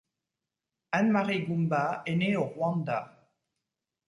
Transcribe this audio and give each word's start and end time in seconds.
Anne-Marie 0.93 1.43
Goumba 1.43 2.01
est 2.07 2.15
née 2.15 2.35
au 2.35 2.45
Rwanda. 2.45 3.23